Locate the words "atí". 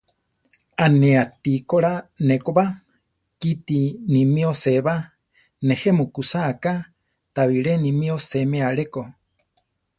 1.23-1.53